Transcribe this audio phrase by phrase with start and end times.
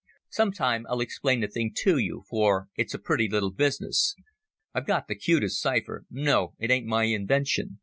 [0.29, 4.15] Sometime I'll explain the thing to you, for it's a pretty little business.
[4.73, 6.05] I've got the cutest cypher...
[6.09, 7.77] No, it ain't my invention.